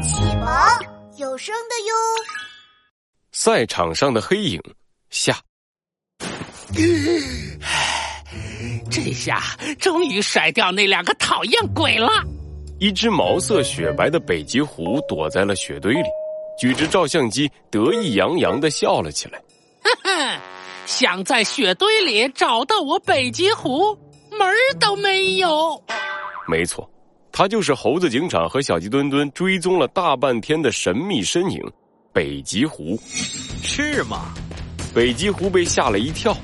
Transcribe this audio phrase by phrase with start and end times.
[0.00, 0.48] 启蒙
[1.18, 1.94] 有声的哟。
[3.32, 4.60] 赛场上的黑影
[5.10, 5.36] 下，
[8.90, 9.42] 这下
[9.78, 12.08] 终于甩掉那两个讨厌鬼了。
[12.78, 16.08] 一只毛色雪白的北极狐躲在了雪堆里，
[16.58, 19.38] 举着照相机，得意洋洋的笑了起来。
[19.82, 20.40] 哈哈，
[20.86, 23.96] 想在雪堆里找到我北极狐，
[24.30, 25.82] 门儿都没有。
[26.48, 26.88] 没错，
[27.42, 31.60] 他就是猴子警长和小鸡墩墩追踪了大半天的神秘身影——
[32.14, 32.96] 北极狐。
[33.64, 34.32] 是吗？
[34.94, 36.36] 北极狐被吓了一跳，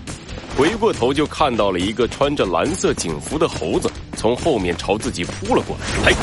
[0.57, 6.11] 回过头就看到了一个穿着蓝色警服的猴子从后面朝自己扑了过来。
[6.11, 6.17] 哎，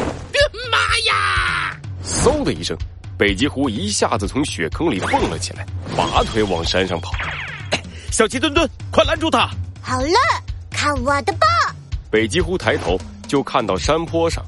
[0.70, 1.80] 妈呀！
[2.04, 2.78] 嗖的一声，
[3.18, 7.14] 北极狐一下子从雪坑里蹦了起来，拔腿往山上跑。
[8.12, 9.50] 小鸡墩墩，快拦住他！
[9.82, 10.18] 好了，
[10.70, 11.48] 看我的吧！
[12.12, 14.44] 北极狐抬头就看到山坡上，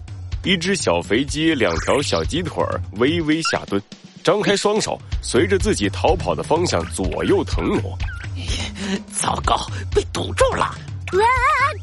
[0.48, 3.82] 一只小肥鸡，两条小鸡腿儿微微下蹲，
[4.24, 7.98] 张开双手，随着自己逃跑的方向左右腾挪。
[9.14, 10.74] 糟糕，被堵住了！
[11.12, 11.26] 哇，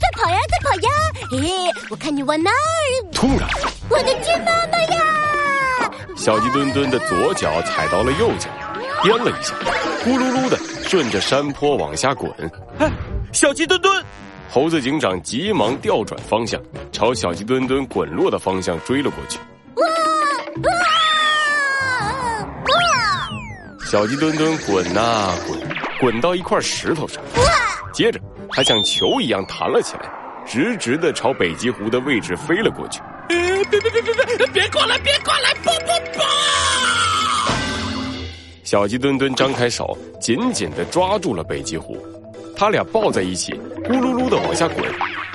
[0.01, 0.91] 再跑呀，再跑呀！
[1.33, 1.51] 咦，
[1.91, 3.13] 我看你往哪儿？
[3.13, 3.47] 突然，
[3.91, 5.91] 我的鸡妈妈呀！
[6.17, 8.49] 小鸡墩墩的左脚踩到了右脚，
[9.03, 9.53] 颠了一下，
[10.07, 10.57] 咕噜噜的
[10.89, 12.33] 顺着山坡往下滚。
[12.79, 12.91] 哎，
[13.31, 14.03] 小鸡墩墩！
[14.51, 16.61] 猴子警长急忙调转方向，
[16.93, 19.39] 朝小鸡墩墩滚落的方向追了过去。
[23.91, 25.59] 小鸡墩墩滚啊滚，
[26.01, 27.23] 滚到一块石头上，
[27.93, 30.09] 接着它像球一样弹了起来，
[30.47, 33.01] 直直的朝北极狐的位置飞了过去。
[33.29, 34.99] 别别别别别别过来！
[34.99, 35.55] 别过来！
[35.63, 36.21] 不不不！
[38.63, 41.97] 小鸡墩墩张开手，紧紧的抓住了北极狐，
[42.57, 43.53] 他俩抱在一起，
[43.85, 44.85] 咕噜噜的往下滚，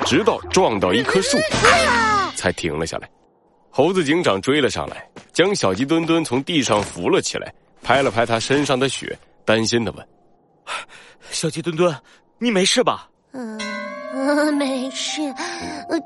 [0.05, 1.37] 直到撞到一棵树，
[2.35, 3.09] 才停了下来。
[3.69, 7.53] 猴子警长追了上来，将小鸡墩墩从地上扶了起来，
[7.83, 10.07] 拍了拍他身上的雪，担心的问
[11.29, 11.95] ：“小鸡墩墩，
[12.39, 13.59] 你没事吧？”“嗯，
[14.55, 15.21] 没事，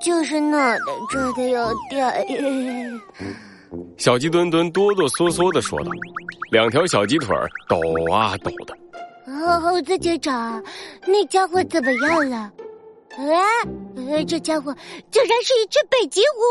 [0.01, 0.77] 就是脑袋
[1.09, 3.01] 这的有点……”
[3.97, 5.91] 小鸡墩墩哆哆嗦嗦的说道，
[6.51, 7.35] 两条小鸡腿
[7.69, 7.79] 抖
[8.11, 8.77] 啊抖的。
[9.59, 10.63] 猴子警长，
[11.05, 12.51] 那家伙怎么样了？
[13.17, 14.75] 哎，这家伙
[15.11, 16.41] 竟然是一只北极狐！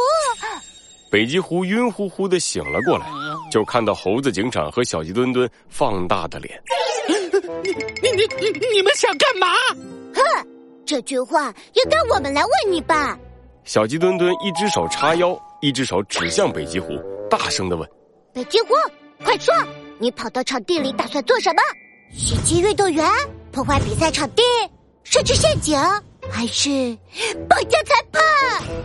[1.10, 3.06] 北极狐晕乎乎的醒了过来，
[3.50, 6.60] 就看到猴子警长和小鸡墩墩放大的脸。
[7.06, 9.48] 你你你你们想干嘛？
[10.14, 10.22] 哼，
[10.86, 13.18] 这句话应该我们来问你吧。
[13.64, 16.96] 小鸡墩墩一只手叉腰，一只手指向北极狐，
[17.28, 17.88] 大声的问
[18.32, 18.68] ：“北极狐，
[19.24, 19.54] 快说，
[19.98, 21.62] 你跑到场地里打算做什么？
[22.12, 23.08] 袭击运动员，
[23.50, 24.42] 破坏比赛场地，
[25.02, 25.78] 设置陷阱，
[26.30, 26.96] 还是
[27.48, 28.22] 绑架裁判？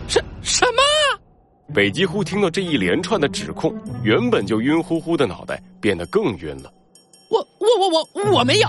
[0.08, 0.82] 什什么？”
[1.74, 6.72] 北极狐听到这一连串的指控，原本就晕乎乎的脑袋变得更晕了。
[7.28, 8.68] 我我我我我没有，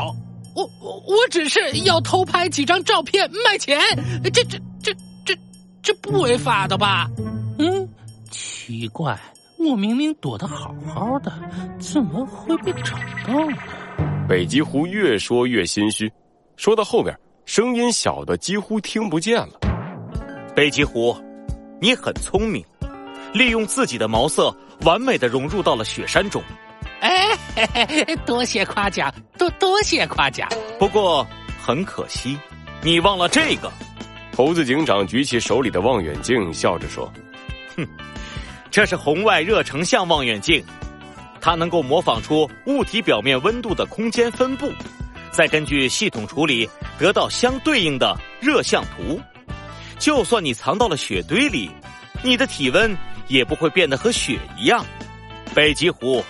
[0.54, 3.80] 我我我只是要偷拍几张照片卖钱，
[4.26, 4.94] 这这这
[5.26, 5.34] 这
[5.82, 7.10] 这不违法的吧？
[7.58, 7.88] 嗯，
[8.30, 9.18] 奇怪，
[9.58, 11.32] 我明明躲得好好的，
[11.80, 13.58] 怎么会被找到呢？
[14.30, 16.08] 北极狐越说越心虚，
[16.56, 19.60] 说到后边，声音小的几乎听不见了。
[20.56, 21.20] 北极狐，
[21.82, 22.64] 你很聪明。
[23.34, 26.44] 利用自己的毛色，完美的融入到了雪山中。
[27.00, 27.36] 哎，
[28.24, 30.48] 多谢夸奖，多多谢夸奖。
[30.78, 31.26] 不过
[31.60, 32.38] 很可惜，
[32.84, 33.72] 你忘了这个。
[34.38, 37.12] 猴子警长举起手里的望远镜，笑着说
[37.76, 37.84] ：“哼，
[38.70, 40.64] 这是红外热成像望远镜，
[41.40, 44.72] 它能够模仿出物体表面温度的空间分布，
[45.32, 49.20] 再根据系统处理，得到相对应的热像图。
[49.98, 51.70] 就算你藏到了雪堆里，
[52.24, 52.96] 你的体温。”
[53.30, 54.84] 也不会变得和雪一样，
[55.54, 56.26] 北极狐，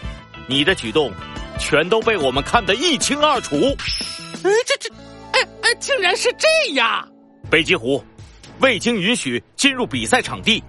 [0.48, 1.10] 你的举动
[1.58, 3.56] 全都被我们看得一清二楚。
[3.56, 4.90] 哎，这这，
[5.32, 7.10] 哎哎，竟然是这样！
[7.50, 8.04] 北极狐，
[8.60, 10.62] 未经允许进入比赛场地，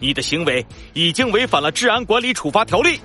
[0.00, 0.64] 你的行为
[0.94, 2.98] 已经违反了治安管理处罚条例。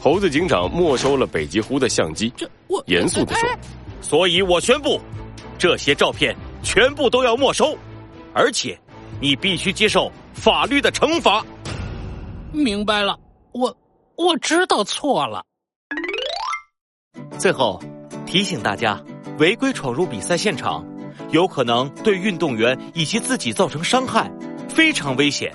[0.00, 3.48] 猴子警长没收了北极狐的相机，这我严肃的说
[4.00, 5.00] ：“所以我宣布，
[5.58, 7.76] 这些照片全部都要没收，
[8.32, 8.78] 而且
[9.20, 11.44] 你必须接受法律的惩罚。”
[12.52, 13.18] 明白了，
[13.52, 13.76] 我
[14.16, 15.44] 我知道错了。
[17.38, 17.82] 最后
[18.24, 19.02] 提醒大家，
[19.38, 20.86] 违规闯入比赛现场，
[21.30, 24.30] 有可能对运动员以及自己造成伤害，
[24.68, 25.52] 非常危险。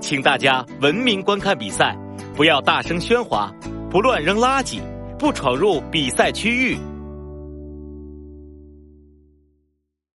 [0.00, 1.96] 请大家文明观看比赛，
[2.36, 3.50] 不要大声喧哗，
[3.96, 4.78] 不乱扔垃圾，
[5.18, 6.76] 不闯入比赛区域。